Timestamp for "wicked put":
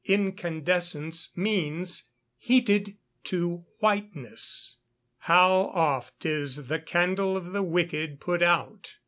7.61-8.41